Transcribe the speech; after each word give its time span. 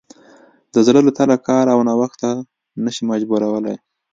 د 0.73 0.75
زړه 0.87 0.99
له 1.07 1.11
تله 1.17 1.35
کار 1.47 1.65
او 1.73 1.79
نوښت 1.87 2.17
ته 2.21 2.31
نه 2.83 2.89
شي 2.95 3.03
مجبورولی. 3.11 3.75